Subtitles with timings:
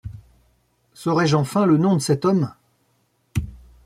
[0.95, 2.51] Saurai-je enfin le nom de cet homme?